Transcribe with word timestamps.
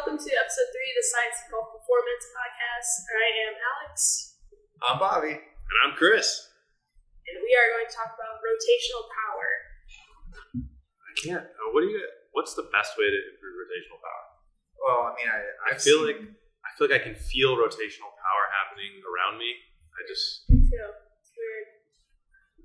welcome 0.00 0.16
to 0.16 0.30
episode 0.32 0.68
three 0.72 0.88
of 0.88 0.96
the 0.96 1.06
Science 1.12 1.36
of 1.44 1.46
Golf 1.52 1.68
Performance 1.76 2.24
podcast. 2.32 2.90
I 3.12 3.26
am 3.44 3.54
Alex, 3.60 3.96
I'm 4.80 4.96
Bobby. 4.96 5.36
And 5.36 5.76
I'm 5.84 5.92
Chris. 5.92 6.24
and 7.28 7.36
we 7.44 7.52
are 7.52 7.68
going 7.76 7.84
to 7.84 7.92
talk 7.92 8.08
about 8.16 8.40
rotational 8.40 9.04
power. 9.12 9.48
I 11.04 11.12
can't. 11.20 11.44
Uh, 11.52 11.68
what 11.76 11.84
do 11.84 11.92
you? 11.92 12.00
What's 12.32 12.56
the 12.56 12.64
best 12.72 12.96
way 12.96 13.12
to 13.12 13.18
improve 13.28 13.54
rotational 13.60 14.00
power? 14.00 14.24
Well, 14.80 15.00
I 15.04 15.12
mean, 15.20 15.28
I 15.28 15.40
I 15.68 15.72
feel 15.76 16.00
seen- 16.00 16.16
like 16.16 16.20
I 16.64 16.68
feel 16.80 16.88
like 16.88 16.96
I 16.96 17.02
can 17.04 17.16
feel 17.20 17.60
rotational 17.60 18.08
power 18.16 18.44
happening 18.56 19.04
around 19.04 19.36
me. 19.36 19.52
I 19.52 20.00
just, 20.08 20.48
Me 20.48 20.64
too. 20.64 20.80
It's 21.20 21.28
weird. 21.36 21.66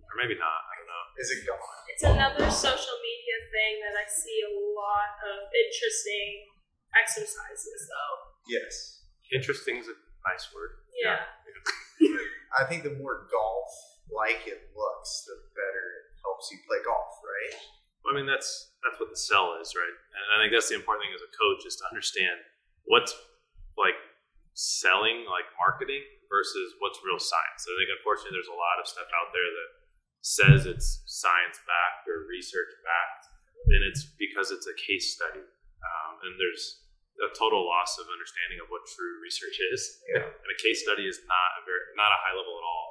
or 0.07 0.13
maybe 0.23 0.39
not. 0.39 0.55
I 0.71 0.73
don't 0.79 0.87
know. 0.87 1.03
is 1.19 1.27
it 1.35 1.43
gone? 1.43 1.83
It's 1.91 2.05
another 2.07 2.47
social 2.47 2.95
media 3.03 3.37
thing 3.51 3.73
that 3.83 3.95
I 3.99 4.07
see 4.07 4.39
a 4.47 4.53
lot 4.71 5.19
of 5.19 5.51
interesting 5.51 6.54
exercises, 6.95 7.87
though. 7.87 8.15
Yes. 8.47 9.05
Interesting 9.33 9.77
is 9.77 9.87
a 9.87 9.97
nice 10.25 10.47
word. 10.53 10.81
Yeah. 10.95 11.21
I 12.59 12.63
think 12.65 12.83
the 12.83 12.95
more 12.95 13.27
golf 13.27 13.71
like 14.11 14.47
it 14.47 14.71
looks, 14.71 15.25
the 15.27 15.35
better 15.57 15.85
it 15.99 16.05
helps 16.21 16.47
you 16.51 16.61
play 16.63 16.79
golf, 16.85 17.19
right? 17.25 17.55
Well, 18.05 18.13
I 18.13 18.21
mean, 18.21 18.29
that's 18.29 18.71
that's 18.85 19.01
what 19.01 19.09
the 19.09 19.17
sell 19.17 19.57
is, 19.57 19.73
right? 19.73 19.97
And 20.13 20.25
I 20.33 20.45
think 20.45 20.53
that's 20.53 20.69
the 20.69 20.77
important 20.77 21.09
thing 21.09 21.15
as 21.17 21.25
a 21.25 21.31
coach 21.33 21.65
is 21.65 21.75
to 21.81 21.89
understand 21.89 22.37
what's 22.85 23.17
like 23.75 23.97
selling, 24.53 25.25
like 25.25 25.49
marketing, 25.57 26.05
versus 26.29 26.77
what's 26.79 27.01
real 27.01 27.21
science. 27.21 27.65
I 27.65 27.73
think 27.77 27.91
unfortunately 27.91 28.37
there's 28.37 28.51
a 28.51 28.57
lot 28.57 28.77
of 28.77 28.85
stuff 28.85 29.09
out 29.13 29.33
there 29.33 29.49
that 29.49 29.69
says 30.21 30.59
it's 30.65 31.05
science 31.05 31.57
backed 31.65 32.09
or 32.09 32.29
research 32.29 32.71
backed, 32.81 33.25
and 33.73 33.81
it's 33.85 34.05
because 34.17 34.53
it's 34.53 34.69
a 34.69 34.77
case 34.77 35.13
study, 35.13 35.41
um, 35.41 36.13
and 36.25 36.37
there's 36.37 36.84
a 37.23 37.29
total 37.31 37.63
loss 37.63 37.95
of 38.01 38.05
understanding 38.11 38.59
of 38.59 38.67
what 38.67 38.83
true 38.91 39.19
research 39.23 39.55
is. 39.71 40.03
Yeah. 40.11 40.27
And 40.27 40.49
a 40.51 40.57
case 40.59 40.83
study 40.83 41.07
is 41.07 41.23
not 41.27 41.49
a 41.59 41.61
very 41.63 41.81
not 41.95 42.11
a 42.11 42.19
high 42.19 42.35
level 42.35 42.55
at 42.59 42.65
all 42.65 42.87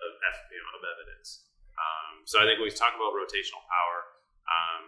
of 0.00 0.10
you 0.52 0.58
know 0.62 0.72
of 0.78 0.84
evidence. 0.88 1.48
Um, 1.76 2.24
so 2.24 2.40
I 2.40 2.48
think 2.48 2.58
when 2.58 2.66
we 2.70 2.74
talk 2.74 2.94
about 2.96 3.12
rotational 3.14 3.62
power, 3.68 3.98
um, 4.48 4.82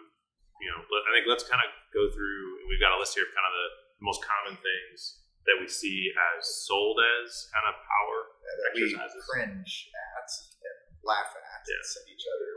you 0.60 0.68
know, 0.72 0.80
let- 0.90 1.06
I 1.06 1.10
think 1.14 1.26
let's 1.30 1.44
kind 1.46 1.62
of 1.62 1.70
go 1.94 2.08
through. 2.10 2.66
We've 2.68 2.80
got 2.82 2.92
a 2.92 2.98
list 2.98 3.14
here 3.14 3.24
of 3.28 3.32
kind 3.34 3.46
of 3.46 3.54
the 3.54 3.68
most 4.02 4.24
common 4.24 4.56
things 4.58 5.22
that 5.48 5.56
we 5.60 5.66
see 5.68 6.12
as 6.36 6.66
sold 6.68 7.00
as 7.20 7.48
kind 7.52 7.64
of 7.68 7.74
power 7.80 8.18
That 8.44 8.74
we 8.76 8.92
cringe 9.30 9.88
at 9.92 10.28
and 10.28 10.78
laugh 11.04 11.32
at 11.32 11.42
Yeah. 11.64 11.74
and 11.76 11.84
send 11.86 12.06
each 12.12 12.26
other, 12.28 12.50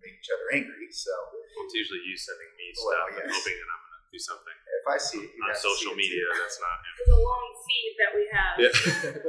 make 0.00 0.16
each 0.20 0.30
other 0.32 0.48
angry. 0.56 0.88
So 0.92 1.12
Well, 1.12 1.64
it's 1.68 1.74
usually 1.74 2.00
you 2.06 2.16
sending 2.16 2.48
me 2.56 2.72
Well, 2.80 2.96
stuff 2.96 3.08
and 3.22 3.30
hoping 3.30 3.56
that 3.60 3.68
I'm 3.68 3.82
going 3.84 3.96
to 4.00 4.10
do 4.12 4.18
something 4.20 4.56
if 4.80 4.86
I 4.88 4.96
see 4.96 5.20
it, 5.20 5.30
you 5.36 5.42
on 5.44 5.52
social 5.52 5.92
see 5.92 6.08
it 6.08 6.08
media. 6.08 6.24
too. 6.24 6.40
That's 6.40 6.60
not. 6.60 6.76
There's 6.80 7.12
a 7.12 7.20
long 7.20 7.46
feed 7.68 7.92
that 8.00 8.10
we 8.16 8.22
have. 8.32 8.52
Yeah. 8.56 8.72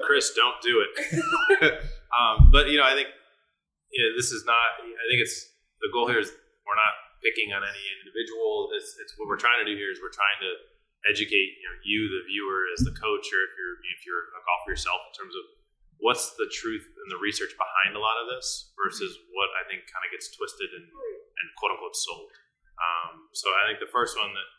Chris, 0.07 0.31
don't 0.31 0.59
do 0.63 0.79
it. 0.81 0.91
um, 2.15 2.49
but 2.51 2.71
you 2.71 2.79
know, 2.79 2.87
I 2.87 2.95
think 2.95 3.11
you 3.91 3.99
know, 3.99 4.15
this 4.15 4.31
is 4.31 4.47
not. 4.47 4.79
I 4.79 5.05
think 5.11 5.19
it's 5.19 5.51
the 5.83 5.91
goal 5.91 6.07
here 6.07 6.23
is 6.23 6.31
we're 6.63 6.79
not 6.79 6.95
picking 7.19 7.51
on 7.51 7.61
any 7.61 7.83
individual. 8.01 8.71
It's, 8.73 8.97
it's 8.97 9.13
what 9.19 9.27
we're 9.27 9.41
trying 9.41 9.59
to 9.61 9.67
do 9.67 9.75
here 9.75 9.91
is 9.91 9.99
we're 9.99 10.15
trying 10.15 10.39
to 10.41 10.51
educate 11.09 11.57
you 11.57 11.65
know 11.65 11.75
you 11.81 11.99
the 12.13 12.21
viewer 12.29 12.69
as 12.77 12.85
the 12.85 12.93
coach 12.93 13.25
or 13.33 13.41
if 13.41 13.53
you're 13.57 13.77
if 13.89 14.05
you're 14.05 14.25
a 14.37 14.41
golfer 14.45 14.69
yourself 14.69 15.01
in 15.09 15.13
terms 15.17 15.33
of 15.33 15.41
what's 15.97 16.37
the 16.37 16.45
truth 16.49 16.85
and 16.85 17.09
the 17.09 17.17
research 17.17 17.53
behind 17.57 17.97
a 17.97 18.01
lot 18.01 18.21
of 18.21 18.29
this 18.29 18.73
versus 18.77 19.17
what 19.33 19.49
I 19.57 19.65
think 19.69 19.85
kind 19.89 20.01
of 20.05 20.13
gets 20.13 20.29
twisted 20.33 20.69
and, 20.73 20.85
and 20.85 21.45
quote 21.57 21.73
unquote 21.73 21.97
sold. 21.97 22.29
Um, 22.81 23.29
so 23.37 23.49
I 23.53 23.69
think 23.69 23.77
the 23.77 23.89
first 23.89 24.17
one 24.17 24.33
that 24.33 24.49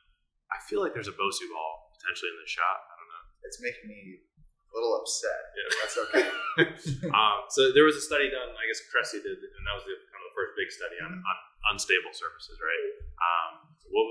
I 0.52 0.60
feel 0.68 0.84
like 0.84 0.92
there's 0.92 1.08
a 1.08 1.16
Bosu 1.16 1.48
ball 1.48 1.90
potentially 1.96 2.30
in 2.30 2.38
the 2.38 2.50
shot. 2.50 2.78
I 2.86 2.94
don't 3.00 3.10
know. 3.10 3.24
It's 3.48 3.58
making 3.58 3.88
me 3.88 4.20
a 4.20 4.70
little 4.76 5.00
upset. 5.00 5.40
Yeah. 5.56 5.68
That's 5.80 5.96
okay. 6.08 6.26
um, 7.16 7.48
so 7.48 7.72
there 7.72 7.88
was 7.88 7.96
a 7.96 8.04
study 8.04 8.28
done, 8.28 8.52
I 8.52 8.64
guess 8.68 8.84
Cressey 8.92 9.24
did, 9.24 9.40
and 9.40 9.62
that 9.64 9.74
was 9.76 9.84
the, 9.88 9.96
kind 10.12 10.20
of 10.20 10.28
the 10.28 10.36
first 10.36 10.52
big 10.56 10.68
study 10.68 11.00
on, 11.00 11.12
on 11.16 11.36
unstable 11.72 12.12
surfaces, 12.12 12.60
right? 12.60 12.84
Um, 13.20 13.52
what 13.88 14.06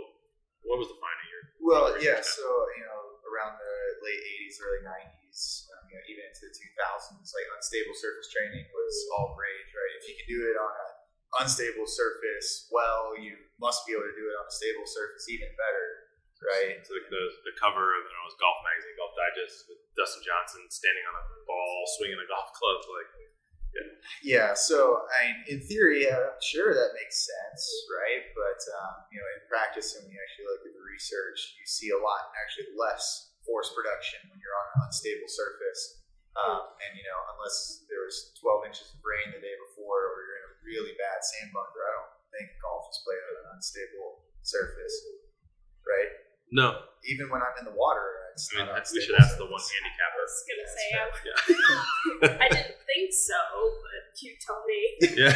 what 0.65 0.77
was 0.77 0.89
the 0.89 0.97
finding 1.01 1.27
here? 1.29 1.43
Well, 1.61 1.85
yeah. 2.01 2.21
So 2.21 2.45
you 2.77 2.85
know, 2.85 3.01
around 3.25 3.57
the 3.57 3.75
late 4.05 4.21
'80s, 4.45 4.61
early 4.61 4.81
'90s, 4.85 5.69
um, 5.73 5.81
you 5.89 5.97
know, 5.97 6.05
even 6.09 6.23
into 6.29 6.49
the 6.49 6.53
2000s, 6.53 7.29
like 7.33 7.47
unstable 7.57 7.97
surface 7.97 8.29
training 8.29 8.65
was 8.69 8.95
all 9.17 9.33
rage, 9.37 9.69
right? 9.73 9.93
If 9.97 10.05
you 10.09 10.15
can 10.17 10.27
do 10.29 10.39
it 10.49 10.57
on 10.57 10.71
an 10.71 10.91
unstable 11.45 11.89
surface, 11.89 12.69
well, 12.69 13.17
you 13.17 13.37
must 13.57 13.85
be 13.85 13.93
able 13.93 14.05
to 14.05 14.17
do 14.17 14.25
it 14.29 14.35
on 14.37 14.45
a 14.45 14.53
stable 14.53 14.85
surface 14.85 15.29
even 15.29 15.49
better, 15.57 16.00
right? 16.41 16.81
So 16.81 16.91
the, 16.97 17.03
the, 17.07 17.23
the 17.51 17.55
cover 17.57 17.93
of 17.95 18.01
you 18.05 18.13
know, 18.13 18.23
it 18.25 18.29
was 18.33 18.39
Golf 18.41 18.59
Magazine, 18.65 18.95
Golf 18.97 19.13
Digest, 19.13 19.69
with 19.69 19.81
Dustin 19.93 20.25
Johnson 20.25 20.65
standing 20.73 21.05
on 21.09 21.15
a 21.17 21.23
ball, 21.45 21.77
swinging 21.97 22.17
a 22.17 22.27
golf 22.27 22.49
club, 22.57 22.81
like 22.89 23.09
Yeah. 23.71 23.89
yeah. 24.25 24.49
So 24.57 25.05
I 25.07 25.17
mean, 25.29 25.37
in 25.47 25.59
theory, 25.63 26.09
yeah, 26.09 26.35
sure, 26.41 26.73
that 26.73 26.97
makes 26.97 27.23
sense, 27.23 27.61
right? 27.93 28.27
But 28.33 28.59
um, 28.81 29.07
you 29.13 29.21
know, 29.21 29.27
in 29.37 29.41
practice, 29.47 29.95
when 29.95 30.09
you 30.09 30.17
actually 30.17 30.47
look 30.49 30.65
at 30.67 30.73
the 30.75 30.83
research, 30.83 31.55
you 31.55 31.65
see 31.69 31.93
a 31.93 31.99
lot 32.01 32.33
actually 32.35 32.73
less 32.75 33.31
force 33.45 33.71
production 33.73 34.21
when 34.29 34.37
you're 34.41 34.53
on 34.53 34.67
an 34.75 34.79
unstable 34.89 35.29
surface. 35.29 36.01
Um, 36.31 36.63
and 36.79 36.91
you 36.95 37.03
know, 37.03 37.19
unless 37.35 37.83
there 37.91 38.07
was 38.07 38.31
12 38.39 38.71
inches 38.71 38.87
of 38.95 39.03
rain 39.03 39.35
the 39.35 39.43
day 39.43 39.55
before, 39.67 39.99
or 40.15 40.17
you're 40.23 40.39
in 40.39 40.47
a 40.47 40.53
really 40.63 40.95
bad 40.95 41.19
sand 41.19 41.51
bunker, 41.51 41.83
I 41.83 41.91
don't 41.91 42.13
think 42.31 42.55
golf 42.63 42.87
is 42.87 43.03
played 43.03 43.19
on 43.19 43.35
an 43.35 43.47
unstable 43.59 44.23
surface? 44.39 44.95
No. 46.51 46.87
Even 47.09 47.33
when 47.33 47.41
I'm 47.41 47.55
in 47.57 47.65
the 47.65 47.73
water, 47.73 48.05
it's 48.35 48.45
I 48.53 48.61
mean, 48.61 48.69
not 48.69 48.85
we 48.85 49.01
should 49.01 49.17
ask 49.17 49.33
the 49.41 49.49
one 49.49 49.57
handicapper. 49.57 50.21
I 50.21 50.21
handicapper. 50.21 50.21
was 50.21 50.35
gonna 50.45 50.69
say. 50.69 50.87
I, 50.93 51.05
Yeah. 52.21 52.37
I 52.37 52.47
didn't 52.53 52.77
think 52.85 53.09
so, 53.09 53.39
but 53.81 54.03
you 54.21 54.31
tell 54.37 54.61
me. 54.69 54.79
yeah. 55.17 55.33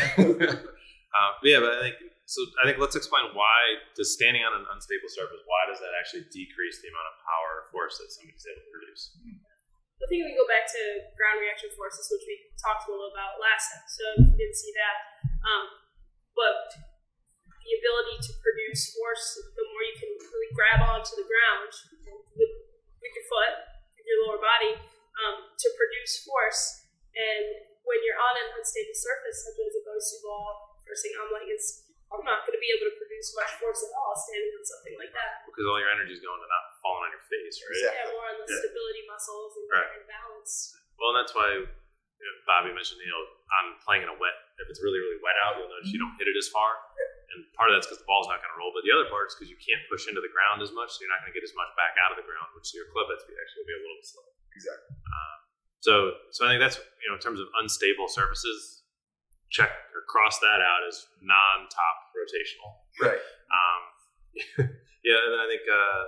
um, 1.17 1.31
yeah, 1.41 1.57
but 1.63 1.81
I 1.81 1.89
think 1.89 1.97
so. 2.29 2.37
I 2.61 2.69
think 2.69 2.77
let's 2.77 2.93
explain 2.93 3.33
why 3.33 3.81
does 3.97 4.13
standing 4.13 4.45
on 4.45 4.53
an 4.53 4.65
unstable 4.69 5.09
surface 5.09 5.41
why 5.49 5.65
does 5.65 5.81
that 5.81 5.97
actually 5.97 6.29
decrease 6.29 6.85
the 6.85 6.93
amount 6.93 7.09
of 7.09 7.15
power 7.25 7.49
or 7.61 7.63
force 7.73 7.97
that 7.97 8.13
somebody's 8.13 8.45
able 8.45 8.61
to 8.61 8.69
produce? 8.69 9.03
I 9.95 10.05
think 10.11 10.27
we 10.27 10.37
go 10.37 10.45
back 10.45 10.69
to 10.69 10.81
ground 11.17 11.41
reaction 11.41 11.71
forces, 11.73 12.05
which 12.13 12.25
we 12.29 12.35
talked 12.61 12.85
a 12.85 12.93
little 12.93 13.09
about 13.09 13.41
last 13.41 13.73
episode. 13.73 14.15
If 14.21 14.25
you 14.35 14.37
didn't 14.37 14.59
see 14.59 14.73
that, 14.77 14.97
um, 15.41 15.65
but 16.37 16.77
the 17.65 17.73
ability 17.81 18.21
to 18.29 18.31
produce 18.43 18.93
force, 18.93 19.25
the 19.41 19.65
more 19.65 19.81
you 19.81 19.95
can 19.97 20.11
really 20.29 20.44
grab 20.55 20.79
onto 20.87 21.13
the 21.19 21.27
ground 21.27 21.69
with, 22.33 22.53
with 23.03 23.11
your 23.13 23.25
foot, 23.27 23.53
with 23.99 24.05
your 24.07 24.19
lower 24.25 24.39
body, 24.39 24.79
um, 25.21 25.35
to 25.53 25.67
produce 25.75 26.23
force. 26.23 26.87
And 27.15 27.45
when 27.83 27.99
you're 28.07 28.17
on 28.19 28.33
an 28.39 28.47
unstable 28.59 28.95
surface, 28.95 29.43
such 29.45 29.59
as 29.59 29.73
a 29.75 29.83
Bosu 29.85 30.17
ball, 30.23 30.79
first 30.87 31.03
thing 31.03 31.13
I'm 31.19 31.31
like 31.35 31.47
is, 31.51 31.83
I'm 32.11 32.23
not 32.23 32.47
going 32.47 32.55
to 32.55 32.63
be 32.63 32.71
able 32.71 32.87
to 32.87 32.95
produce 32.95 33.35
much 33.35 33.51
force 33.59 33.81
at 33.83 33.91
all 33.99 34.15
standing 34.15 34.51
on 34.55 34.63
something 34.63 34.95
like 34.95 35.11
that. 35.11 35.43
Because 35.43 35.67
all 35.67 35.79
your 35.81 35.91
energy 35.91 36.15
is 36.15 36.23
going 36.23 36.39
to 36.39 36.47
not 36.47 36.63
falling 36.79 37.09
on 37.09 37.11
your 37.11 37.25
face, 37.27 37.59
right? 37.59 37.75
Exactly. 37.75 37.99
Yeah, 37.99 38.13
more 38.15 38.27
on 38.31 38.37
the 38.39 38.47
Yeah. 38.47 38.61
stability 38.63 39.03
muscles 39.09 39.51
and, 39.59 39.65
Right. 39.73 39.91
and 39.99 40.05
balance. 40.07 40.53
Well, 40.95 41.11
and 41.11 41.17
that's 41.19 41.35
why 41.35 41.49
you 42.15 42.23
know, 42.31 42.35
Bobby 42.47 42.71
mentioned, 42.71 43.03
you 43.03 43.11
know, 43.11 43.23
I'm 43.59 43.75
playing 43.83 44.07
in 44.07 44.09
a 44.09 44.15
wet, 44.15 44.33
if 44.63 44.71
it's 44.71 44.79
really, 44.79 44.97
really 45.03 45.19
wet 45.19 45.35
out, 45.43 45.59
you'll 45.59 45.67
notice 45.67 45.91
you 45.91 45.99
don't 45.99 46.15
hit 46.15 46.31
it 46.31 46.37
as 46.39 46.47
far. 46.47 46.79
And 47.35 47.43
part 47.59 47.67
of 47.67 47.75
that's 47.75 47.85
because 47.91 47.99
the 47.99 48.07
ball's 48.07 48.31
not 48.31 48.39
going 48.39 48.49
to 48.55 48.59
roll, 48.59 48.71
but 48.71 48.87
the 48.87 48.95
other 48.95 49.11
part 49.11 49.27
is 49.27 49.35
because 49.35 49.51
you 49.51 49.59
can't 49.59 49.83
push 49.91 50.07
into 50.07 50.23
the 50.23 50.31
ground 50.31 50.63
as 50.63 50.71
much, 50.71 50.95
so 50.95 51.03
you're 51.03 51.11
not 51.11 51.19
going 51.19 51.35
to 51.35 51.37
get 51.37 51.43
as 51.43 51.51
much 51.59 51.67
back 51.75 51.99
out 51.99 52.15
of 52.15 52.17
the 52.17 52.23
ground, 52.23 52.47
which 52.55 52.71
your 52.71 52.87
club 52.95 53.11
head 53.11 53.19
speed 53.19 53.35
actually 53.35 53.67
be 53.67 53.75
a 53.75 53.81
little 53.83 53.99
bit 53.99 54.07
slow. 54.07 54.25
Exactly. 54.55 54.95
So, 55.85 56.17
so 56.33 56.49
I 56.49 56.57
think 56.57 56.65
that's 56.65 56.81
you 56.81 57.13
know, 57.13 57.13
in 57.13 57.21
terms 57.21 57.37
of 57.37 57.45
unstable 57.61 58.09
surfaces, 58.09 58.81
check 59.53 59.69
or 59.93 60.01
cross 60.09 60.41
that 60.41 60.57
out 60.57 60.81
as 60.89 61.05
non-top 61.21 61.97
rotational. 62.17 62.69
Right. 62.97 63.21
Um, 63.53 63.81
yeah, 65.05 65.19
and 65.21 65.29
then 65.29 65.41
I 65.43 65.45
think, 65.45 65.61
uh, 65.69 66.01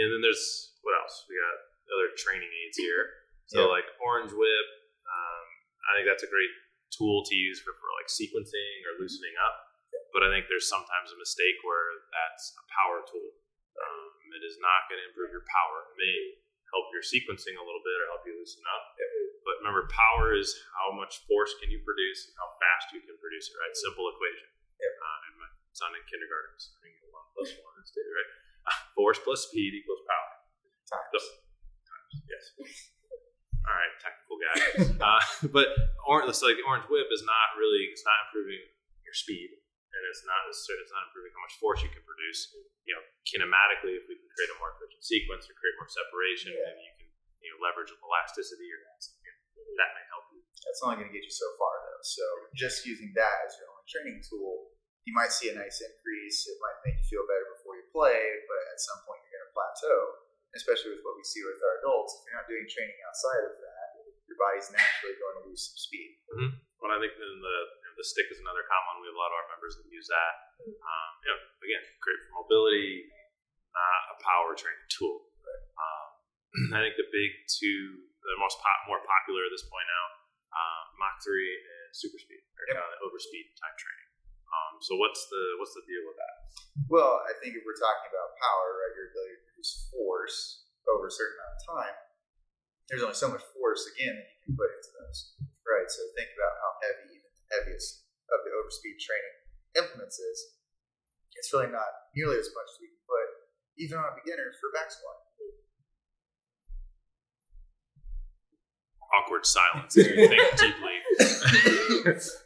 and 0.00 0.08
then 0.16 0.20
there's 0.24 0.72
what 0.80 0.96
else? 0.96 1.28
We 1.28 1.36
got 1.36 1.56
other 1.92 2.08
training 2.16 2.48
aids 2.48 2.80
here. 2.80 3.28
So 3.52 3.68
Yeah. 3.68 3.76
like 3.76 3.84
Orange 4.00 4.32
Whip, 4.32 4.68
um, 5.04 5.46
I 5.92 6.00
think 6.00 6.08
that's 6.08 6.24
a 6.24 6.32
great 6.32 6.48
tool 6.88 7.20
to 7.28 7.34
use 7.36 7.60
for, 7.60 7.76
for 7.76 7.92
like 8.00 8.08
sequencing 8.08 8.74
or 8.88 8.96
loosening 8.96 9.36
up. 9.44 9.67
But 10.12 10.24
I 10.24 10.32
think 10.32 10.48
there's 10.48 10.66
sometimes 10.66 11.12
a 11.12 11.18
mistake 11.20 11.58
where 11.62 12.08
that's 12.10 12.56
a 12.56 12.64
power 12.72 13.04
tool. 13.04 13.30
Um, 13.78 14.34
it 14.34 14.42
is 14.42 14.58
not 14.58 14.88
going 14.90 14.98
to 14.98 15.06
improve 15.12 15.30
your 15.30 15.46
power. 15.46 15.76
It 15.92 15.96
may 16.00 16.16
help 16.74 16.90
your 16.92 17.04
sequencing 17.04 17.56
a 17.56 17.64
little 17.64 17.80
bit 17.84 17.96
or 18.02 18.06
help 18.12 18.24
you 18.26 18.34
loosen 18.36 18.64
up. 18.68 18.84
But 19.46 19.62
remember, 19.64 19.88
power 19.88 20.36
is 20.36 20.52
how 20.76 20.92
much 20.92 21.24
force 21.24 21.54
can 21.62 21.72
you 21.72 21.80
produce 21.80 22.28
and 22.28 22.34
how 22.36 22.48
fast 22.60 22.92
you 22.92 23.00
can 23.00 23.16
produce 23.16 23.48
it. 23.48 23.56
Right? 23.56 23.72
Simple 23.72 24.08
equation. 24.12 24.48
Uh, 24.78 25.26
and 25.28 25.34
my 25.40 25.50
son 25.72 25.90
in 25.94 26.02
kindergarten 26.06 26.54
is 26.54 26.70
learning 26.78 26.98
one 27.10 27.26
plus 27.34 27.50
one 27.58 27.76
is 27.82 27.90
two, 27.90 28.04
right? 28.04 28.30
Force 28.96 29.18
plus 29.22 29.48
speed 29.50 29.74
equals 29.74 30.02
power. 30.06 30.32
Times. 30.86 31.10
So, 31.12 31.20
times, 31.84 32.12
yes. 32.26 32.44
All 33.66 33.76
right, 33.76 33.94
technical 34.00 34.36
guy. 34.40 34.56
uh, 35.06 35.22
but 35.54 35.68
orange, 36.06 36.32
so 36.34 36.48
like 36.48 36.56
orange 36.64 36.88
whip 36.88 37.10
is 37.12 37.22
not 37.26 37.58
really 37.60 37.90
it's 37.90 38.04
not 38.06 38.16
improving 38.28 38.62
your 39.04 39.16
speed. 39.16 39.52
And 39.98 40.02
it's 40.06 40.22
not 40.22 40.46
necessarily 40.46 40.86
it's 40.86 40.94
not 40.94 41.10
improving 41.10 41.34
how 41.34 41.42
much 41.42 41.58
force 41.58 41.82
you 41.82 41.90
can 41.90 42.06
produce. 42.06 42.54
You 42.86 42.94
know, 42.94 43.02
kinematically, 43.26 43.98
if 43.98 44.06
we 44.06 44.14
can 44.14 44.30
create 44.30 44.54
a 44.54 44.56
more 44.62 44.70
efficient 44.78 45.02
sequence 45.02 45.50
or 45.50 45.58
create 45.58 45.74
more 45.82 45.90
separation, 45.90 46.54
Yeah. 46.54 46.70
maybe 46.70 46.86
you 46.86 46.94
can 47.02 47.08
you 47.42 47.48
know 47.50 47.58
leverage 47.58 47.90
elasticity 47.90 48.70
or 48.70 48.78
that. 48.86 49.02
That 49.82 49.90
may 49.94 50.06
help 50.10 50.26
you. 50.34 50.40
That's 50.64 50.80
only 50.82 50.98
going 51.02 51.10
to 51.10 51.14
get 51.14 51.22
you 51.22 51.30
so 51.34 51.46
far, 51.58 51.74
though. 51.86 52.02
So 52.02 52.24
just 52.54 52.82
using 52.86 53.10
that 53.14 53.46
as 53.46 53.54
your 53.58 53.70
only 53.70 53.86
training 53.86 54.18
tool, 54.26 54.74
you 55.06 55.14
might 55.14 55.30
see 55.30 55.50
a 55.50 55.54
nice 55.54 55.78
increase. 55.82 56.46
It 56.50 56.58
might 56.58 56.78
make 56.82 56.98
you 56.98 57.06
feel 57.06 57.24
better 57.30 57.46
before 57.58 57.78
you 57.78 57.86
play, 57.94 58.18
but 58.50 58.62
at 58.74 58.78
some 58.82 58.98
point 59.06 59.22
you're 59.22 59.38
going 59.38 59.46
to 59.50 59.54
plateau. 59.54 59.98
Especially 60.56 60.96
with 60.96 61.04
what 61.04 61.14
we 61.14 61.22
see 61.22 61.44
with 61.44 61.60
our 61.62 61.78
adults, 61.84 62.16
if 62.18 62.26
you're 62.26 62.38
not 62.40 62.48
doing 62.48 62.64
training 62.66 62.96
outside 63.06 63.44
of 63.46 63.54
that, 63.60 63.86
your 64.26 64.38
body's 64.40 64.66
naturally 64.72 65.14
going 65.20 65.36
to 65.38 65.44
lose 65.46 65.62
some 65.68 65.78
speed. 65.78 66.10
Mm-hmm. 66.32 66.50
Well, 66.80 66.90
I 66.90 66.98
think 66.98 67.14
then 67.20 67.34
the 67.38 67.58
the 67.98 68.06
stick 68.06 68.30
is 68.30 68.38
another 68.38 68.62
common. 68.70 68.96
one. 68.96 69.02
We 69.02 69.10
have 69.10 69.18
a 69.18 69.22
lot 69.22 69.34
of 69.34 69.38
our 69.42 69.48
members 69.58 69.74
that 69.76 69.90
use 69.90 70.06
that. 70.08 70.34
Um, 70.62 71.10
you 71.26 71.28
know, 71.34 71.38
again, 71.66 71.82
great 71.98 72.18
for 72.30 72.38
mobility, 72.46 73.10
not 73.74 74.00
a 74.14 74.16
power 74.22 74.54
training 74.54 74.86
tool. 74.88 75.26
Um, 75.74 76.06
I 76.78 76.86
think 76.86 76.94
the 76.94 77.10
big 77.10 77.30
two, 77.50 78.06
the 78.22 78.38
most 78.38 78.56
pop, 78.62 78.86
more 78.86 79.02
popular 79.02 79.42
at 79.46 79.52
this 79.52 79.66
point 79.66 79.86
now, 79.90 80.04
um, 80.54 80.82
Mach 81.02 81.18
three 81.22 81.50
and 81.50 81.90
super 81.92 82.16
speed, 82.22 82.40
or 82.56 82.62
Yep. 82.70 82.78
kind 82.78 82.86
of 82.86 82.92
the 82.96 83.00
overspeed 83.10 83.46
type 83.58 83.76
training. 83.76 84.08
Um, 84.48 84.80
so 84.80 84.96
what's 84.96 85.28
the 85.28 85.42
what's 85.60 85.76
the 85.76 85.84
deal 85.84 86.00
with 86.08 86.16
that? 86.16 86.34
Well, 86.88 87.20
I 87.28 87.36
think 87.36 87.52
if 87.58 87.62
we're 87.68 87.76
talking 87.76 88.08
about 88.08 88.32
power, 88.40 88.66
right, 88.80 88.94
your 88.96 89.12
ability 89.12 89.34
to 89.36 89.42
produce 89.52 89.72
force 89.92 90.64
over 90.88 91.04
a 91.04 91.12
certain 91.12 91.36
amount 91.36 91.52
of 91.52 91.62
time, 91.68 91.96
there's 92.88 93.04
only 93.04 93.18
so 93.18 93.28
much 93.28 93.44
force 93.52 93.84
again 93.92 94.16
that 94.16 94.24
you 94.24 94.38
can 94.48 94.54
put 94.56 94.72
into 94.72 94.88
those, 94.96 95.36
right? 95.68 95.84
So 95.92 96.00
think 96.16 96.32
about 96.32 96.54
how 96.64 96.70
heavy 96.80 97.12
even 97.20 97.27
heaviest 97.52 98.04
of 98.28 98.44
the 98.44 98.52
overspeed 98.52 99.00
training 99.00 99.36
implements 99.76 100.18
is. 100.18 100.38
It's 101.38 101.54
really 101.54 101.70
not 101.70 101.86
nearly 102.18 102.34
as 102.34 102.50
much 102.50 102.66
as 102.66 102.78
we 102.82 102.90
can 102.90 102.98
put 103.06 103.26
even 103.78 103.94
on 103.94 104.10
a 104.10 104.14
beginner 104.18 104.50
for 104.58 104.74
back 104.74 104.90
squat. 104.90 105.14
Awkward 109.08 109.46
silence 109.48 109.96
as 109.96 110.04
you 110.04 110.28
think 110.28 110.44
deeply. 110.60 110.96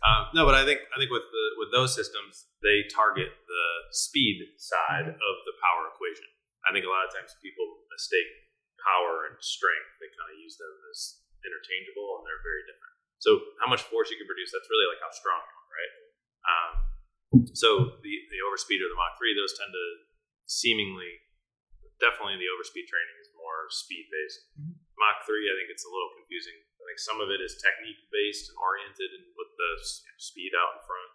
um, 0.06 0.30
no, 0.30 0.46
but 0.46 0.54
I 0.54 0.62
think 0.62 0.78
I 0.94 0.96
think 1.00 1.10
with 1.10 1.26
the 1.26 1.44
with 1.58 1.74
those 1.74 1.90
systems, 1.90 2.46
they 2.62 2.86
target 2.86 3.34
the 3.50 3.66
speed 3.90 4.46
side 4.62 5.10
of 5.10 5.34
the 5.42 5.54
power 5.58 5.90
equation. 5.90 6.30
I 6.62 6.70
think 6.70 6.86
a 6.86 6.92
lot 6.92 7.02
of 7.02 7.10
times 7.10 7.34
people 7.42 7.66
mistake 7.90 8.30
power 8.78 9.26
and 9.26 9.34
strength. 9.42 9.90
They 9.98 10.06
kind 10.14 10.30
of 10.30 10.38
use 10.38 10.54
them 10.54 10.70
as 10.94 11.26
interchangeable, 11.42 12.22
and 12.22 12.30
they're 12.30 12.46
very 12.46 12.62
different. 12.62 13.01
So, 13.22 13.38
how 13.62 13.70
much 13.70 13.86
force 13.86 14.10
you 14.10 14.18
can 14.18 14.26
produce, 14.26 14.50
that's 14.50 14.66
really 14.66 14.90
like 14.90 14.98
how 14.98 15.14
strong 15.14 15.38
you 15.38 15.54
are, 15.54 15.70
right? 15.70 15.92
Um, 16.42 16.72
so, 17.54 18.02
the, 18.02 18.14
the 18.34 18.42
overspeed 18.42 18.82
or 18.82 18.90
the 18.90 18.98
Mach 18.98 19.14
3, 19.14 19.38
those 19.38 19.54
tend 19.54 19.70
to 19.70 19.86
seemingly, 20.50 21.22
definitely 22.02 22.42
the 22.42 22.50
overspeed 22.50 22.90
training 22.90 23.16
is 23.22 23.30
more 23.38 23.70
speed 23.70 24.10
based. 24.10 24.50
Mach 24.98 25.22
3, 25.22 25.38
I 25.38 25.54
think 25.54 25.70
it's 25.70 25.86
a 25.86 25.92
little 25.94 26.10
confusing. 26.18 26.58
I 26.82 26.82
think 26.90 26.98
some 26.98 27.22
of 27.22 27.30
it 27.30 27.38
is 27.38 27.62
technique 27.62 28.02
based 28.10 28.50
and 28.50 28.58
oriented 28.58 29.14
and 29.14 29.24
with 29.38 29.54
the 29.54 29.70
you 29.78 30.10
know, 30.10 30.18
speed 30.18 30.52
out 30.58 30.74
in 30.76 30.80
front. 30.82 31.10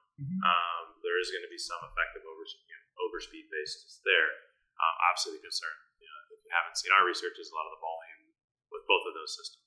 Um, 0.48 0.84
there 1.04 1.20
is 1.20 1.28
going 1.30 1.44
to 1.44 1.52
be 1.52 1.60
some 1.60 1.84
effective 1.92 2.24
over, 2.24 2.44
you 2.48 2.72
know, 2.72 2.84
overspeed 3.04 3.52
based 3.52 4.00
there. 4.08 4.32
Um, 4.80 4.96
obviously, 5.12 5.36
the 5.38 5.44
concern, 5.44 5.76
you 6.00 6.08
know, 6.08 6.20
if 6.32 6.40
you 6.40 6.52
haven't 6.56 6.80
seen 6.80 6.96
our 6.96 7.04
research, 7.04 7.36
is 7.36 7.52
a 7.52 7.56
lot 7.60 7.68
of 7.68 7.76
the 7.76 7.84
volume 7.84 8.32
with 8.72 8.88
both 8.88 9.04
of 9.06 9.14
those 9.14 9.36
systems. 9.36 9.67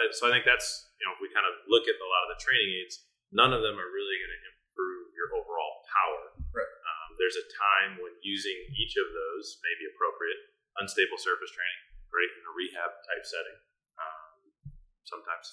But 0.00 0.16
so 0.16 0.32
I 0.32 0.32
think 0.32 0.48
that's 0.48 0.88
you 0.96 1.04
know 1.04 1.12
if 1.12 1.20
we 1.20 1.28
kind 1.28 1.44
of 1.44 1.52
look 1.68 1.84
at 1.84 2.00
a 2.00 2.08
lot 2.08 2.24
of 2.24 2.30
the 2.32 2.40
training 2.40 2.72
aids, 2.80 3.04
none 3.36 3.52
of 3.52 3.60
them 3.60 3.76
are 3.76 3.90
really 3.92 4.16
going 4.16 4.32
to 4.32 4.40
improve 4.48 5.12
your 5.12 5.28
overall 5.36 5.84
power. 5.92 6.40
Right. 6.56 6.64
Um, 6.64 7.08
there's 7.20 7.36
a 7.36 7.44
time 7.52 8.00
when 8.00 8.16
using 8.24 8.56
each 8.80 8.96
of 8.96 9.12
those 9.12 9.60
may 9.60 9.76
be 9.76 9.84
appropriate. 9.92 10.40
Unstable 10.80 11.20
surface 11.20 11.52
training, 11.52 11.80
great 12.08 12.32
in 12.32 12.40
a 12.48 12.52
rehab 12.56 12.88
type 13.04 13.24
setting. 13.28 13.58
Um, 14.00 14.72
sometimes 15.04 15.46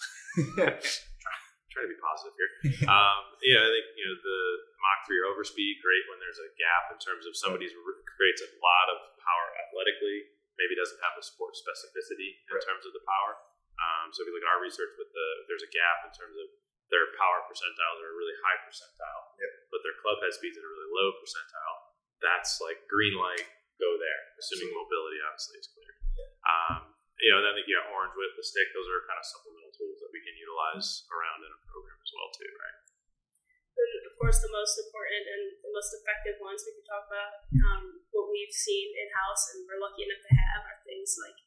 try, 0.56 1.36
try 1.68 1.82
to 1.84 1.90
be 1.92 2.00
positive 2.00 2.32
here. 2.40 2.52
Um, 2.88 3.36
yeah, 3.44 3.60
I 3.60 3.70
think 3.74 3.86
you 4.00 4.06
know 4.08 4.16
the 4.16 4.40
Mach 4.80 5.04
three 5.04 5.20
or 5.20 5.28
overspeed, 5.36 5.84
great 5.84 6.06
when 6.08 6.24
there's 6.24 6.40
a 6.40 6.48
gap 6.56 6.96
in 6.96 7.02
terms 7.04 7.28
of 7.28 7.36
somebody's 7.36 7.76
creates 8.16 8.40
a 8.46 8.50
lot 8.64 8.88
of 8.94 8.98
power 9.20 9.48
athletically, 9.68 10.32
maybe 10.56 10.78
doesn't 10.78 11.02
have 11.04 11.18
the 11.20 11.26
sport 11.26 11.58
specificity 11.58 12.40
in 12.48 12.56
Right. 12.56 12.64
terms 12.64 12.86
of 12.88 12.94
the 12.96 13.04
power. 13.04 13.36
Um, 13.78 14.10
so 14.10 14.26
if 14.26 14.30
you 14.30 14.34
look 14.34 14.46
at 14.46 14.52
our 14.58 14.62
research 14.64 14.94
with 14.98 15.10
the, 15.14 15.28
there's 15.50 15.66
a 15.66 15.72
gap 15.72 16.06
in 16.10 16.12
terms 16.14 16.34
of 16.38 16.48
their 16.90 17.12
power 17.20 17.44
percentiles 17.46 18.00
are 18.00 18.12
a 18.12 18.18
really 18.18 18.38
high 18.42 18.60
percentile, 18.64 19.24
Yep. 19.38 19.52
but 19.70 19.80
their 19.84 19.98
club 20.00 20.18
head 20.24 20.32
speeds 20.34 20.56
at 20.56 20.64
a 20.64 20.72
really 20.72 20.90
low 20.96 21.10
percentile. 21.20 21.78
That's 22.24 22.58
like 22.64 22.88
green 22.90 23.14
light, 23.20 23.44
go 23.78 23.90
there. 24.00 24.22
Assuming 24.40 24.74
mobility 24.74 25.20
obviously 25.22 25.60
is 25.62 25.70
clear. 25.70 25.92
Um, 26.48 26.96
you 27.22 27.30
know, 27.34 27.42
then 27.44 27.54
I 27.54 27.56
think 27.60 27.68
you 27.70 27.76
got 27.78 27.92
orange 27.92 28.14
whip 28.16 28.34
the 28.38 28.46
stick. 28.46 28.70
Those 28.74 28.88
are 28.90 29.04
kind 29.10 29.20
of 29.20 29.26
supplemental 29.28 29.74
tools 29.74 30.00
that 30.02 30.10
we 30.14 30.22
can 30.24 30.34
utilize 30.38 31.06
around 31.12 31.44
in 31.46 31.52
a 31.52 31.60
program 31.70 31.98
as 32.02 32.12
well 32.14 32.30
too, 32.34 32.50
right? 32.58 32.78
And 33.78 34.06
of 34.10 34.14
course, 34.18 34.42
the 34.42 34.50
most 34.50 34.78
important 34.82 35.24
and 35.30 35.44
the 35.62 35.70
most 35.74 35.94
effective 35.94 36.42
ones 36.42 36.66
we 36.66 36.74
can 36.78 36.86
talk 36.88 37.06
about, 37.06 37.46
um, 37.68 38.02
what 38.10 38.34
we've 38.34 38.54
seen 38.54 38.90
in 38.98 39.08
house 39.14 39.54
and 39.54 39.66
we're 39.70 39.78
lucky 39.82 40.06
enough 40.10 40.24
to 40.26 40.34
have 40.34 40.62
are 40.66 40.80
things 40.86 41.14
like 41.22 41.38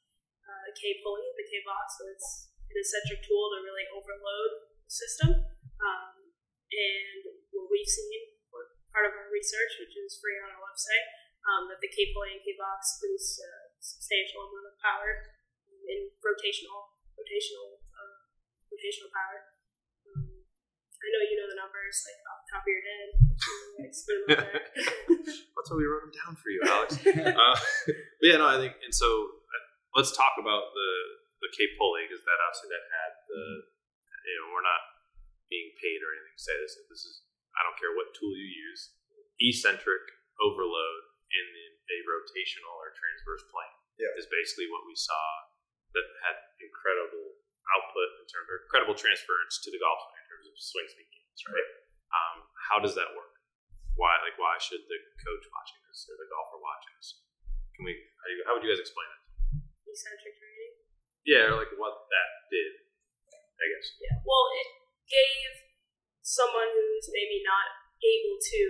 uh, 0.50 0.62
the 0.66 0.74
K 0.74 0.98
pulley, 1.06 1.22
the 1.38 1.46
K 1.46 1.62
box. 1.62 1.94
So 1.94 2.10
it's 2.10 2.50
an 2.66 2.76
eccentric 2.82 3.22
tool 3.22 3.54
to 3.54 3.62
really 3.62 3.86
overload 3.94 4.50
the 4.82 4.90
system. 4.90 5.30
Um, 5.78 6.34
and 6.70 7.22
what 7.54 7.70
we've 7.70 7.86
seen, 7.86 8.34
or 8.50 8.74
part 8.90 9.06
of 9.06 9.14
our 9.14 9.30
research, 9.30 9.78
which 9.78 9.94
is 9.94 10.18
free 10.18 10.38
on 10.42 10.50
our 10.50 10.62
website, 10.62 11.06
um, 11.46 11.70
that 11.70 11.78
the 11.78 11.90
K 11.90 12.10
pulley 12.10 12.34
and 12.34 12.42
K 12.42 12.58
box 12.58 12.98
produce 12.98 13.38
a 13.38 13.50
substantial 13.78 14.50
amount 14.50 14.74
of 14.74 14.76
power 14.82 15.38
in 15.86 16.10
rotational, 16.20 16.98
rotational, 17.14 17.80
uh, 17.94 18.20
rotational 18.70 19.10
power. 19.14 19.38
Um, 20.10 20.26
I 21.00 21.06
know 21.10 21.22
you 21.24 21.36
know 21.38 21.48
the 21.48 21.58
numbers 21.58 21.96
like 22.04 22.20
off 22.28 22.40
the 22.44 22.48
top 22.52 22.62
of 22.66 22.70
your 22.70 22.84
head. 22.84 23.08
Can 23.40 23.82
you 23.82 23.88
explain 23.88 24.18
a 24.18 24.24
little 24.28 24.46
bit? 24.52 24.90
That's 25.56 25.68
why 25.72 25.76
we 25.76 25.88
wrote 25.88 26.04
them 26.08 26.14
down 26.16 26.34
for 26.36 26.48
you, 26.52 26.60
Alex. 26.64 26.90
uh, 27.06 27.56
but 27.86 28.24
yeah, 28.24 28.36
no, 28.36 28.46
I 28.48 28.56
think, 28.60 28.76
and 28.84 28.94
so 28.94 29.39
let's 29.96 30.14
talk 30.14 30.38
about 30.38 30.72
the 30.74 30.90
the 31.40 31.50
K 31.56 31.64
pulley 31.80 32.04
because 32.04 32.20
that 32.28 32.36
obviously 32.44 32.68
that 32.68 32.84
had 33.00 33.12
the, 33.32 33.42
you 34.28 34.34
know, 34.44 34.52
we're 34.52 34.66
not 34.66 34.82
being 35.48 35.72
paid 35.80 35.98
or 36.04 36.12
anything 36.12 36.36
to 36.36 36.44
say 36.44 36.52
this. 36.60 36.76
This 36.92 37.02
is 37.08 37.24
I 37.56 37.64
don't 37.64 37.78
care 37.80 37.96
what 37.96 38.12
tool 38.12 38.36
you 38.36 38.44
use, 38.46 38.92
eccentric 39.40 40.04
overload 40.38 41.02
in 41.32 41.46
a 41.90 41.96
rotational 42.06 42.74
or 42.78 42.94
transverse 42.94 43.42
plane 43.50 43.76
Yeah. 43.98 44.14
is 44.20 44.28
basically 44.30 44.70
what 44.70 44.86
we 44.86 44.94
saw 44.94 45.26
that 45.96 46.06
had 46.22 46.36
incredible 46.62 47.40
output 47.74 48.08
in 48.22 48.26
terms 48.30 48.46
of 48.50 48.54
incredible 48.66 48.94
transference 48.94 49.58
to 49.62 49.70
the 49.74 49.78
golf 49.82 49.98
swing 50.06 50.18
in 50.22 50.26
terms 50.30 50.46
of 50.50 50.54
swing 50.58 50.86
speed 50.90 51.08
gains, 51.10 51.40
right? 51.50 51.70
Um, 52.10 52.36
how 52.70 52.78
does 52.82 52.94
that 52.98 53.10
work? 53.14 53.34
Why, 53.98 54.18
like, 54.22 54.38
why 54.38 54.58
should 54.58 54.82
the 54.86 54.98
coach 55.22 55.44
watching 55.50 55.80
this 55.90 56.06
or 56.10 56.18
the 56.18 56.26
golfer 56.30 56.58
watching 56.62 56.94
this? 56.98 57.22
Can 57.74 57.84
we? 57.86 57.94
How, 58.22 58.26
do 58.26 58.32
you, 58.34 58.40
how 58.46 58.52
would 58.54 58.62
you 58.66 58.70
guys 58.70 58.82
explain 58.82 59.06
it? 59.10 59.20
Eccentric 59.90 60.34
training. 60.38 60.72
Yeah, 61.26 61.52
or 61.52 61.60
like 61.60 61.72
what 61.76 62.08
that 62.08 62.30
did, 62.48 62.72
I 63.34 63.64
guess. 63.74 63.86
Yeah. 64.00 64.16
Well, 64.24 64.46
it 64.56 64.68
gave 65.10 65.50
someone 66.24 66.70
who's 66.70 67.10
maybe 67.12 67.42
not 67.44 67.66
able 68.00 68.36
to 68.40 68.62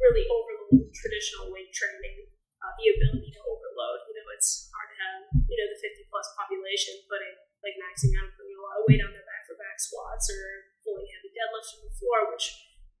really 0.00 0.24
overload 0.26 0.90
traditional 0.92 1.52
weight 1.54 1.70
training 1.70 2.26
uh, 2.64 2.72
the 2.80 2.86
ability 2.96 3.30
to 3.36 3.40
overload. 3.46 3.98
You 4.10 4.14
know, 4.18 4.28
it's 4.34 4.66
hard 4.72 4.88
to 4.90 4.96
have 4.98 5.16
you 5.46 5.56
know 5.56 5.68
the 5.70 5.78
50 5.78 6.10
plus 6.10 6.26
population 6.34 6.98
putting 7.06 7.36
like 7.62 7.76
maxing 7.78 8.16
out 8.18 8.32
putting 8.34 8.56
a 8.56 8.62
lot 8.62 8.80
of 8.80 8.84
weight 8.90 9.02
on 9.04 9.12
their 9.12 9.26
back 9.26 9.46
for 9.46 9.54
back 9.60 9.78
squats 9.78 10.26
or 10.32 10.72
pulling 10.82 11.06
heavy 11.12 11.30
deadlifts 11.30 11.76
from 11.76 11.86
the 11.86 11.94
floor, 11.94 12.32
which 12.34 12.46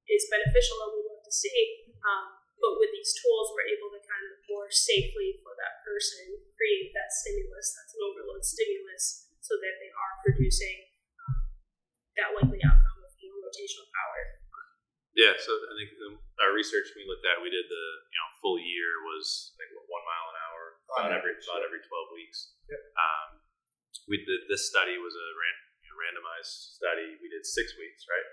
is 0.06 0.30
beneficial 0.30 0.78
and 0.86 0.92
we 0.94 1.00
love 1.10 1.22
to 1.26 1.34
see. 1.34 1.90
Um, 2.06 2.45
but 2.60 2.78
with 2.80 2.90
these 2.92 3.12
tools, 3.20 3.52
we're 3.52 3.70
able 3.70 3.90
to 3.92 4.00
kind 4.02 4.24
of 4.32 4.40
more 4.48 4.68
safely 4.72 5.40
for 5.44 5.52
that 5.60 5.84
person 5.84 6.40
create 6.56 6.90
that 6.96 7.12
stimulus, 7.12 7.76
that's 7.76 7.94
an 7.94 8.02
overload 8.02 8.42
stimulus, 8.42 9.28
so 9.44 9.54
that 9.60 9.74
they 9.78 9.90
are 9.92 10.12
producing 10.24 10.88
um, 11.20 11.52
that 12.16 12.32
likely 12.34 12.60
outcome 12.64 13.00
of 13.04 13.12
more 13.20 13.36
rotational 13.44 13.86
power. 13.92 14.36
Yeah, 15.16 15.32
so 15.40 15.48
I 15.48 15.72
think 15.80 15.96
um, 16.04 16.20
our 16.44 16.52
research 16.52 16.92
we 16.92 17.08
looked 17.08 17.24
at, 17.24 17.40
we 17.40 17.48
did 17.48 17.64
the 17.72 17.84
you 18.12 18.18
know 18.20 18.28
full 18.44 18.60
year 18.60 19.00
was 19.08 19.56
like 19.56 19.72
what, 19.72 19.88
one 19.88 20.04
mile 20.04 20.28
an 20.28 20.36
hour 20.44 20.62
about 20.92 21.08
On 21.08 21.16
every 21.16 21.32
average, 21.32 21.48
about 21.48 21.64
yeah. 21.64 21.68
every 21.72 21.82
twelve 21.88 22.12
weeks. 22.12 22.52
Yep. 22.68 22.80
Um, 23.00 23.28
we 24.12 24.20
did 24.20 24.44
this 24.52 24.68
study 24.68 25.00
was 25.00 25.16
a 25.16 25.26
ran, 25.40 25.56
you 25.80 25.88
know, 25.88 25.96
randomized 25.96 26.76
study. 26.76 27.16
We 27.16 27.32
did 27.32 27.48
six 27.48 27.72
weeks, 27.80 28.04
right? 28.12 28.28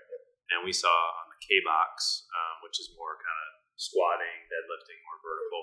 And 0.52 0.60
we 0.66 0.72
saw 0.76 0.92
on 0.92 1.26
the 1.32 1.40
K 1.40 1.48
box, 1.64 2.28
um, 2.28 2.60
which 2.66 2.76
is 2.82 2.92
more 2.98 3.16
kind 3.16 3.38
of 3.48 3.50
squatting, 3.80 4.38
deadlifting, 4.52 4.98
more 5.08 5.18
vertical. 5.24 5.62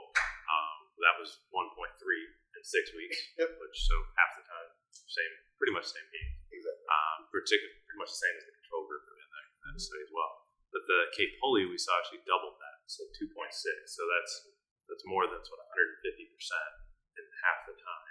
Um, 0.51 0.77
that 1.05 1.15
was 1.21 1.41
one 1.53 1.69
point 1.77 1.93
three 2.01 2.21
in 2.57 2.61
six 2.65 2.91
weeks, 2.97 3.15
Yep. 3.39 3.55
which 3.61 3.77
so 3.88 3.95
half 4.19 4.35
the 4.35 4.43
time, 4.43 4.69
same, 5.07 5.31
pretty 5.55 5.71
much 5.71 5.88
same 5.88 6.03
game 6.11 6.31
Exactly. 6.51 6.85
um, 6.91 7.19
particularly 7.31 7.77
pretty 7.88 8.00
much 8.03 8.11
the 8.11 8.21
same 8.21 8.35
as 8.35 8.43
the 8.50 8.55
control 8.59 8.83
group 8.89 9.03
in 9.07 9.15
that, 9.21 9.47
that 9.69 9.75
study 9.79 10.03
as 10.03 10.11
well. 10.11 10.31
But 10.75 10.83
the 10.88 11.00
K 11.15 11.29
pulley 11.39 11.63
we 11.69 11.79
saw 11.79 11.95
actually 12.00 12.23
doubled 12.27 12.59
that, 12.59 12.83
so 12.91 13.03
2.6. 13.15 13.31
So 13.88 14.01
that's 14.07 14.33
that's 14.91 15.05
more 15.07 15.23
than 15.23 15.39
what 15.39 15.59
150 15.71 16.35
percent 16.35 16.71
in 17.15 17.25
half 17.47 17.63
the 17.69 17.75
time. 17.79 18.07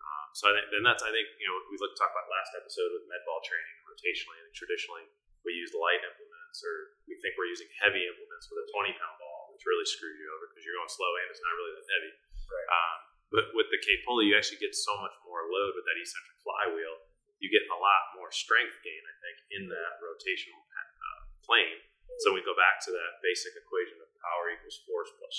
Um, 0.00 0.28
so 0.34 0.50
I 0.50 0.58
think 0.58 0.66
then 0.74 0.82
that's 0.82 1.02
I 1.06 1.10
think 1.14 1.30
you 1.38 1.46
know 1.46 1.54
we 1.70 1.78
looked 1.78 1.94
talk 1.98 2.10
about 2.10 2.26
last 2.30 2.50
episode 2.58 2.90
with 2.98 3.06
med 3.06 3.22
ball 3.26 3.38
training 3.46 3.76
rotationally. 3.86 4.38
Think 4.42 4.54
traditionally 4.58 5.06
we 5.46 5.56
use 5.56 5.72
light 5.72 6.02
implements 6.02 6.58
or 6.60 6.98
we 7.08 7.16
think 7.20 7.36
we're 7.36 7.48
using 7.48 7.68
heavy 7.80 8.04
implements 8.04 8.50
with 8.50 8.64
a 8.64 8.66
20 8.70 8.92
pound 8.96 9.16
ball, 9.18 9.52
which 9.54 9.64
really 9.64 9.86
screws 9.86 10.18
you 10.18 10.28
over 10.34 10.50
because 10.50 10.64
you're 10.66 10.76
going 10.76 10.90
slow 10.90 11.10
and 11.20 11.30
it's 11.30 11.42
not 11.42 11.54
really 11.56 11.74
that 11.76 11.88
heavy. 11.88 12.12
Right. 12.50 12.68
Um, 12.70 12.98
but 13.30 13.44
with 13.54 13.70
the 13.70 13.78
K 13.78 14.02
Pulley, 14.02 14.26
you 14.26 14.34
actually 14.34 14.58
get 14.58 14.74
so 14.74 14.90
much 14.98 15.14
more 15.22 15.46
load 15.46 15.78
with 15.78 15.86
that 15.86 15.94
eccentric 15.94 16.38
flywheel. 16.42 17.06
You 17.38 17.48
get 17.48 17.64
a 17.70 17.78
lot 17.78 18.18
more 18.18 18.28
strength 18.34 18.76
gain, 18.82 19.00
I 19.06 19.16
think, 19.22 19.36
in 19.54 19.62
that 19.70 20.02
rotational 20.02 20.60
uh, 20.60 21.20
plane. 21.46 21.78
So 22.20 22.34
we 22.34 22.42
go 22.42 22.52
back 22.58 22.82
to 22.84 22.90
that 22.90 23.22
basic 23.22 23.54
equation 23.54 24.02
of 24.02 24.10
power 24.18 24.50
equals 24.52 24.82
force 24.84 25.08
plus 25.16 25.36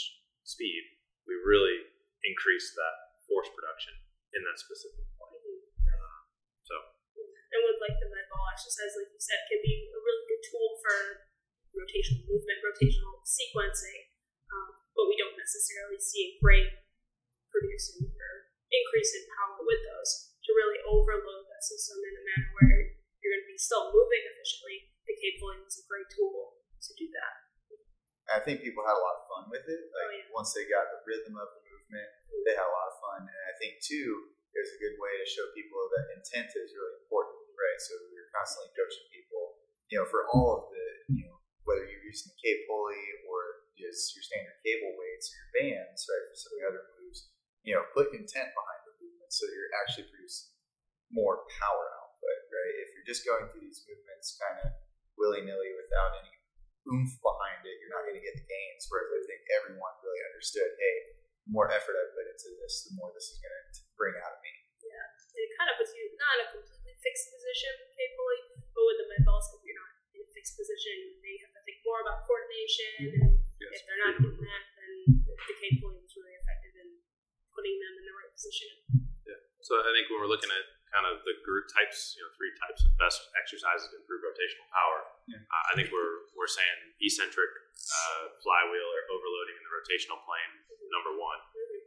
speed. 0.47 0.81
We 1.27 1.35
really 1.43 1.77
increase 2.25 2.73
that 2.79 2.95
force 3.27 3.51
production 3.51 3.93
in 4.33 4.41
that 4.47 4.57
specific 4.57 5.05
plane. 5.19 5.35
Uh, 5.83 6.19
so 6.63 6.75
And 7.51 7.61
with 7.67 7.77
like 7.83 7.99
the 7.99 8.07
med 8.07 8.25
ball 8.31 8.47
exercise, 8.49 8.95
like 8.97 9.11
you 9.11 9.21
said, 9.21 9.45
can 9.51 9.59
be 9.61 9.90
a 10.91 10.99
really 10.99 11.19
good 11.23 11.39
tool 11.39 11.63
for 11.71 11.79
rotational 11.87 12.23
movement, 12.27 12.57
rotational 12.63 13.15
sequencing, 13.23 14.01
um, 14.51 14.69
but 14.95 15.07
we 15.07 15.15
don't 15.15 15.37
necessarily 15.39 15.99
see 15.99 16.21
a 16.27 16.31
great 16.43 16.69
producing 17.51 18.07
or 18.07 18.31
increase 18.71 19.11
in 19.15 19.23
power 19.35 19.59
with 19.63 19.81
those 19.83 20.31
to 20.43 20.49
really 20.55 20.79
overload 20.87 21.47
that 21.51 21.63
system 21.63 21.99
in 21.99 22.13
a 22.15 22.23
manner 22.31 22.49
where 22.59 22.77
you're 23.19 23.33
going 23.35 23.45
to 23.45 23.51
be 23.51 23.59
still 23.59 23.91
moving 23.91 24.23
efficiently. 24.31 24.91
The 25.05 25.15
K 25.19 25.23
Pulley 25.39 25.59
is 25.67 25.79
a 25.81 25.85
great 25.87 26.07
tool 26.11 26.59
to 26.81 26.91
do 26.95 27.07
that. 27.13 27.33
I 28.31 28.39
think 28.39 28.63
people 28.63 28.87
had 28.87 28.95
a 28.95 29.03
lot 29.03 29.19
of 29.19 29.27
fun 29.27 29.43
with 29.51 29.67
it. 29.67 29.81
Like 29.91 30.07
Oh, 30.07 30.15
yeah. 30.15 30.31
once 30.31 30.55
they 30.55 30.63
got 30.71 30.87
the 30.87 31.03
rhythm 31.03 31.35
of 31.35 31.51
the 31.51 31.61
movement, 31.67 32.07
they 32.47 32.55
had 32.55 32.63
a 32.63 32.71
lot 32.71 32.87
of 32.87 32.95
fun. 33.03 33.27
And 33.27 33.41
I 33.51 33.53
think 33.59 33.83
too, 33.83 34.31
it 34.55 34.59
was 34.63 34.71
a 34.71 34.79
good 34.79 34.95
way 34.95 35.11
to 35.19 35.27
show 35.27 35.43
people 35.51 35.83
that 35.91 36.15
intent 36.15 36.47
is 36.55 36.71
really 36.71 36.95
important, 37.03 37.43
right? 37.59 37.79
So 37.83 37.91
we 38.07 38.15
were 38.15 38.31
constantly 38.31 38.71
coaching 38.71 39.03
people, 39.11 39.59
you 39.91 39.99
know, 39.99 40.07
for 40.07 40.31
all 40.31 40.47
of 40.55 40.61
the, 40.70 40.70
you 40.70 40.70
know, 40.70 40.70
whether 41.71 41.87
you're 41.87 42.03
using 42.03 42.35
the 42.35 42.39
K 42.43 42.67
pulley 42.67 42.99
or 43.31 43.71
just 43.79 44.11
your 44.11 44.27
standard 44.27 44.59
cable 44.59 44.91
weights 44.99 45.31
or 45.31 45.35
your 45.39 45.51
bands, 45.55 46.03
right, 46.03 46.27
for 46.27 46.35
some 46.35 46.51
of 46.51 46.57
the 46.59 46.67
other 46.67 46.83
moves, 46.99 47.31
you 47.63 47.71
know, 47.71 47.87
put 47.95 48.11
intent 48.11 48.51
behind 48.51 48.81
the 48.83 48.93
movement 48.99 49.31
so 49.31 49.47
you're 49.47 49.71
actually 49.79 50.11
producing 50.11 50.51
more 51.15 51.47
power 51.55 51.85
output, 52.03 52.39
right? 52.51 52.75
If 52.83 52.91
you're 52.91 53.07
just 53.07 53.23
going 53.23 53.47
through 53.47 53.63
these 53.63 53.87
movements 53.87 54.35
kind 54.35 54.59
of 54.67 54.75
willy 55.15 55.47
nilly 55.47 55.71
without 55.79 56.19
any 56.19 56.35
oomph 56.91 57.15
behind 57.23 57.63
it, 57.63 57.79
you're 57.79 57.93
not 57.93 58.03
going 58.03 58.19
to 58.19 58.25
get 58.25 58.35
the 58.35 58.47
gains. 58.47 58.91
Whereas 58.91 59.11
I 59.11 59.21
think 59.27 59.41
everyone 59.61 59.95
really 60.03 60.23
understood, 60.31 60.67
hey, 60.75 60.97
the 61.47 61.51
more 61.53 61.69
effort 61.71 61.95
I 61.95 62.03
put 62.11 62.27
into 62.27 62.49
this, 62.59 62.89
the 62.89 62.95
more 62.99 63.11
this 63.15 63.31
is 63.31 63.39
going 63.39 63.53
to 63.53 63.81
bring 63.95 64.17
out 64.19 64.35
of 64.35 64.41
me. 64.43 64.53
Yeah, 64.81 65.07
it 65.39 65.49
kind 65.55 65.69
of 65.71 65.77
puts 65.77 65.93
you 65.93 66.03
not 66.17 66.33
in 66.37 66.41
a 66.43 66.47
completely 66.57 66.95
fixed 66.99 67.29
position 67.31 67.73
capably, 67.93 68.39
but 68.73 68.83
with 68.83 68.97
the 68.97 69.07
med 69.13 69.23
balls, 69.23 69.47
if 69.53 69.61
you're 69.61 69.77
not 69.77 69.93
in 70.17 70.25
a 70.25 70.29
fixed 70.33 70.57
position, 70.57 70.93
you 71.05 71.21
may 71.21 71.37
have 71.45 71.50
more 71.85 71.99
about 72.05 72.25
coordination. 72.25 73.21
And 73.21 73.31
yes. 73.61 73.71
if 73.77 73.81
they're 73.85 74.01
not 74.05 74.15
doing 74.21 74.39
that, 74.41 74.63
then 74.77 74.91
the 75.25 75.55
K 75.57 75.61
pulley 75.81 76.01
is 76.01 76.13
really 76.17 76.35
effective 76.37 76.73
in 76.77 76.89
putting 77.53 77.75
them 77.81 77.93
in 77.99 78.03
the 78.07 78.15
right 78.15 78.31
position. 78.33 78.69
Yeah. 79.27 79.39
So 79.65 79.77
I 79.81 79.91
think 79.93 80.09
when 80.09 80.21
we're 80.23 80.31
looking 80.31 80.49
at 80.51 80.65
kind 80.91 81.07
of 81.07 81.23
the 81.23 81.35
group 81.47 81.71
types, 81.71 82.15
you 82.19 82.21
know, 82.21 82.31
three 82.35 82.51
types 82.59 82.83
of 82.83 82.91
best 82.99 83.19
exercises 83.39 83.87
to 83.91 83.95
improve 84.03 84.21
rotational 84.27 84.67
power, 84.75 84.99
Yeah. 85.29 85.39
uh, 85.39 85.63
I 85.71 85.73
think 85.79 85.87
we're 85.93 86.27
we're 86.35 86.51
saying 86.51 86.97
eccentric 86.99 87.51
uh, 87.71 88.23
flywheel 88.43 88.89
or 88.91 89.01
overloading 89.15 89.55
in 89.55 89.63
the 89.63 89.71
rotational 89.71 90.19
plane, 90.27 90.51
number 90.91 91.15
one. 91.15 91.39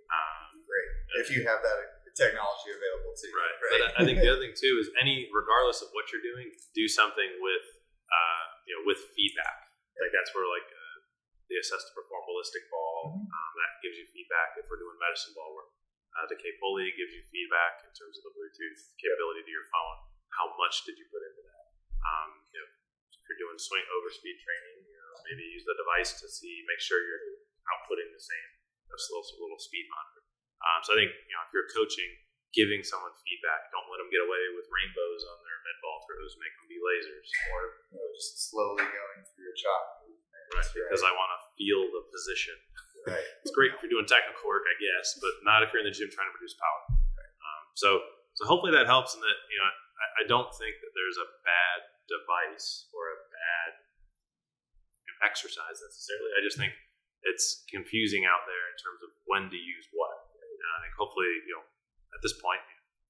Um, 0.08 0.62
Great. 0.64 0.88
If 1.20 1.28
you 1.32 1.44
have 1.44 1.60
that 1.60 2.04
technology 2.14 2.70
available 2.70 3.12
too. 3.18 3.30
right. 3.34 3.56
But 3.58 3.80
I, 3.82 3.88
I 3.98 4.02
think 4.06 4.22
the 4.22 4.30
other 4.30 4.40
thing 4.44 4.54
too 4.54 4.78
is 4.80 4.88
any, 5.02 5.28
regardless 5.34 5.82
of 5.82 5.90
what 5.92 6.08
you're 6.14 6.22
doing, 6.24 6.54
do 6.72 6.86
something 6.86 7.28
with 7.42 7.66
uh, 8.08 8.44
you 8.66 8.72
know 8.78 8.82
with 8.86 8.98
feedback. 9.18 9.63
Like 10.00 10.12
that's 10.12 10.30
where 10.34 10.46
like 10.48 10.66
uh, 10.66 10.96
the 11.48 11.56
Assess2Perform 11.60 12.24
ballistic 12.26 12.66
ball 12.72 13.14
Mhm. 13.14 13.28
um, 13.30 13.52
that 13.60 13.72
gives 13.84 13.96
you 14.00 14.06
feedback. 14.10 14.56
If 14.58 14.66
we're 14.68 14.80
doing 14.80 14.96
medicine 14.98 15.34
ball 15.36 15.54
work, 15.54 15.70
uh, 16.16 16.26
the 16.30 16.38
Pulley 16.62 16.94
gives 16.94 17.12
you 17.12 17.22
feedback 17.30 17.82
in 17.84 17.92
terms 17.92 18.18
of 18.18 18.30
the 18.30 18.32
Bluetooth 18.38 18.94
capability 18.96 19.42
to 19.44 19.52
your 19.52 19.66
phone. 19.70 19.98
How 20.34 20.54
much 20.56 20.82
did 20.86 20.98
you 20.98 21.06
put 21.10 21.22
into 21.22 21.42
that? 21.42 21.64
Um, 22.00 22.30
you 22.54 22.58
know, 22.58 22.68
if 23.12 23.22
you're 23.28 23.38
doing 23.38 23.58
swing 23.58 23.84
overspeed 23.86 24.38
training, 24.40 24.86
you 24.86 24.98
know, 24.98 25.12
maybe 25.30 25.42
use 25.52 25.64
the 25.66 25.74
device 25.74 26.18
to 26.20 26.26
see, 26.30 26.64
make 26.66 26.80
sure 26.80 27.02
you're 27.02 27.44
outputting 27.70 28.10
the 28.14 28.20
same, 28.20 28.48
this 28.90 29.10
little, 29.10 29.26
little 29.46 29.58
speed 29.58 29.86
monitor. 29.90 30.22
Um, 30.64 30.80
so 30.82 30.92
I 30.94 30.96
think, 31.04 31.12
you 31.28 31.34
know, 31.34 31.42
if 31.44 31.50
you're 31.52 31.70
coaching, 31.70 32.10
giving 32.54 32.86
someone 32.86 33.10
feedback, 33.26 33.68
don't 33.74 33.86
let 33.90 33.98
them 33.98 34.08
get 34.08 34.22
away 34.22 34.42
with 34.54 34.70
rainbows 34.70 35.22
on 35.26 35.36
their 35.42 35.58
med 35.66 35.78
ball 35.82 35.98
throws, 36.06 36.38
make 36.38 36.54
them 36.54 36.66
be 36.70 36.78
lasers. 36.78 37.28
Or 37.50 37.60
you 37.90 37.98
know, 37.98 38.08
just 38.14 38.48
slowly 38.48 38.86
going 38.86 39.20
through 39.34 39.50
a 39.50 39.56
chop. 39.58 40.06
Right, 40.54 40.70
because 40.70 41.02
I 41.02 41.10
want 41.10 41.30
to 41.34 41.40
feel 41.58 41.82
the 41.90 42.04
position. 42.14 42.54
right. 43.10 43.26
It's 43.42 43.50
great 43.50 43.74
if 43.74 43.82
you're 43.82 43.90
doing 43.90 44.06
technical 44.06 44.44
work, 44.46 44.62
I 44.68 44.76
guess, 44.76 45.18
but 45.18 45.32
not 45.42 45.66
if 45.66 45.74
you're 45.74 45.82
in 45.82 45.88
the 45.88 45.94
gym 45.94 46.12
trying 46.12 46.30
to 46.30 46.36
produce 46.36 46.54
power. 46.54 46.82
Um, 46.94 47.62
so, 47.74 47.88
so 48.38 48.46
hopefully 48.46 48.70
that 48.76 48.86
helps. 48.86 49.16
And 49.16 49.24
that 49.24 49.38
you 49.50 49.58
know, 49.58 49.66
I, 49.66 50.06
I 50.22 50.24
don't 50.30 50.52
think 50.54 50.78
that 50.84 50.92
there's 50.94 51.18
a 51.18 51.28
bad 51.42 51.78
device 52.06 52.86
or 52.92 53.02
a 53.08 53.18
bad 53.32 53.70
exercise 55.24 55.80
necessarily. 55.80 56.30
I 56.36 56.44
just 56.44 56.60
think 56.60 56.76
it's 57.24 57.64
confusing 57.72 58.28
out 58.28 58.44
there 58.44 58.64
in 58.68 58.76
terms 58.76 59.00
of 59.00 59.10
when 59.24 59.48
to 59.48 59.56
use 59.56 59.88
what. 59.96 60.28
And 60.38 60.70
I 60.76 60.78
think 60.84 60.94
hopefully, 60.96 61.28
you 61.48 61.56
know, 61.56 61.64
at 62.14 62.22
this 62.22 62.34
point, 62.38 62.62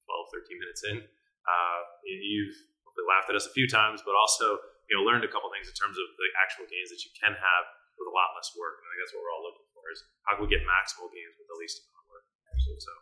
12, 0.09 0.43
13 0.49 0.57
minutes 0.59 0.81
in, 0.89 0.97
uh, 1.45 1.79
you've 2.05 2.57
laughed 3.05 3.29
at 3.29 3.37
us 3.37 3.45
a 3.45 3.53
few 3.53 3.69
times, 3.69 4.01
but 4.01 4.17
also 4.17 4.57
you 4.89 4.93
know 4.97 5.03
learned 5.05 5.25
a 5.25 5.31
couple 5.31 5.49
things 5.53 5.67
in 5.69 5.75
terms 5.75 5.97
of 5.97 6.07
the 6.17 6.27
actual 6.39 6.65
gains 6.69 6.89
that 6.89 7.01
you 7.05 7.11
can 7.17 7.33
have 7.33 7.63
with 7.99 8.07
a 8.07 8.13
lot 8.13 8.35
less 8.37 8.51
work. 8.55 8.79
And 8.79 8.85
I 8.85 8.89
think 8.95 8.99
that's 9.03 9.13
what 9.15 9.21
we're 9.23 9.33
all 9.33 9.45
looking 9.45 9.67
for 9.75 9.83
is 9.91 9.99
how 10.27 10.39
can 10.39 10.47
we 10.47 10.51
get 10.51 10.63
maximal 10.63 11.11
gains 11.11 11.35
with 11.35 11.47
the 11.47 11.57
least 11.59 11.83
amount 11.83 12.05
of 12.05 12.07
work. 12.11 12.25
Actually, 12.51 12.79
so 12.79 12.93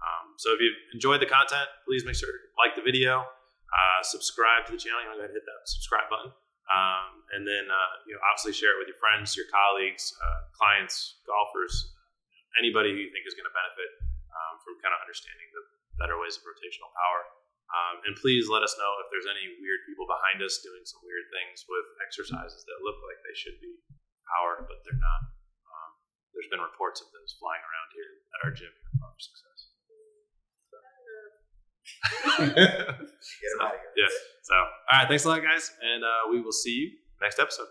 um, 0.00 0.26
so 0.40 0.56
if 0.56 0.58
you've 0.62 0.80
enjoyed 0.96 1.20
the 1.20 1.28
content, 1.28 1.68
please 1.84 2.08
make 2.08 2.16
sure 2.16 2.32
to 2.32 2.40
like 2.56 2.72
the 2.72 2.84
video, 2.84 3.24
uh, 3.24 4.00
subscribe 4.00 4.64
to 4.68 4.72
the 4.74 4.80
channel. 4.80 5.04
You 5.04 5.12
to 5.12 5.28
and 5.28 5.34
hit 5.34 5.44
that 5.44 5.60
subscribe 5.68 6.08
button, 6.08 6.32
um, 6.72 7.10
and 7.36 7.44
then 7.44 7.68
uh, 7.68 7.92
you 8.08 8.16
know 8.16 8.20
obviously 8.24 8.56
share 8.56 8.76
it 8.76 8.78
with 8.80 8.88
your 8.88 9.00
friends, 9.00 9.36
your 9.36 9.48
colleagues, 9.52 10.16
uh, 10.16 10.40
clients, 10.56 11.20
golfers, 11.28 11.92
anybody 12.56 12.96
who 12.96 13.00
you 13.04 13.12
think 13.12 13.28
is 13.28 13.36
going 13.36 13.48
to 13.48 13.54
benefit 13.54 14.09
from 14.70 14.78
kind 14.78 14.94
of 14.94 15.02
understanding 15.02 15.50
the 15.50 15.66
better 15.98 16.14
ways 16.22 16.38
of 16.38 16.46
rotational 16.46 16.94
power. 16.94 17.26
Um, 17.70 18.02
and 18.06 18.14
please 18.18 18.46
let 18.46 18.62
us 18.62 18.74
know 18.78 18.90
if 19.02 19.10
there's 19.10 19.26
any 19.26 19.46
weird 19.58 19.82
people 19.86 20.06
behind 20.06 20.42
us 20.42 20.62
doing 20.62 20.82
some 20.86 21.02
weird 21.02 21.26
things 21.34 21.66
with 21.66 21.86
exercises 22.02 22.62
that 22.66 22.78
look 22.86 22.98
like 23.02 23.18
they 23.26 23.34
should 23.34 23.58
be 23.58 23.74
power, 24.26 24.62
but 24.66 24.82
they're 24.86 24.98
not. 24.98 25.22
Um, 25.66 25.90
there's 26.34 26.50
been 26.50 26.62
reports 26.62 27.02
of 27.02 27.10
those 27.14 27.34
flying 27.38 27.62
around 27.62 27.88
here 27.94 28.10
at 28.34 28.38
our 28.46 28.52
gym 28.54 28.70
here 28.70 28.90
Power 28.98 29.18
Success. 29.18 29.58
Get 32.38 33.50
them 33.54 33.62
out 33.62 33.74
of 33.74 33.82
here. 33.82 33.94
yeah. 34.02 34.10
So, 34.42 34.54
all 34.54 34.66
right. 34.90 35.06
Thanks 35.06 35.24
a 35.26 35.30
lot, 35.30 35.42
guys. 35.42 35.70
And 35.82 36.02
uh, 36.02 36.30
we 36.30 36.42
will 36.42 36.54
see 36.54 36.74
you 36.74 36.90
next 37.22 37.38
episode. 37.38 37.70